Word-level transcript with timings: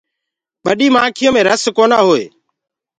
ٻڏي 0.63 0.87
مآکيو 0.95 1.29
مي 1.35 1.41
رس 1.47 1.63
کونآ 1.77 1.99
هوئي۔ 2.07 2.25